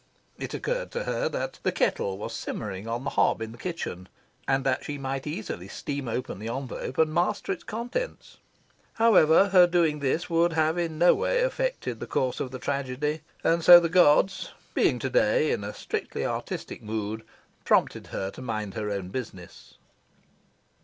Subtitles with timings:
[0.39, 4.09] It occurred to her that the kettle was simmering on the hob in the kitchen,
[4.47, 8.37] and that she might easily steam open the envelope and master its contents.
[8.93, 13.21] However, her doing this would have in no way affected the course of the tragedy.
[13.43, 17.21] And so the gods (being to day in a strictly artistic mood)
[17.63, 19.75] prompted her to mind her own business.